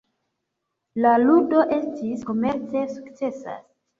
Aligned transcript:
La 1.05 1.11
ludo 1.23 1.65
estis 1.77 2.25
komerce 2.31 2.83
sukcesas. 2.97 3.63